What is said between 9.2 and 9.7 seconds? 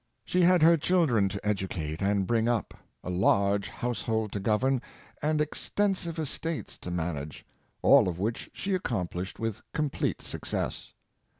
with